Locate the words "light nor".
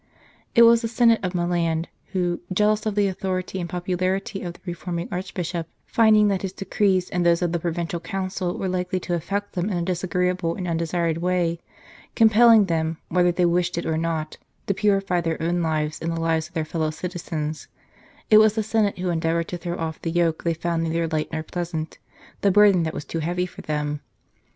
21.07-21.43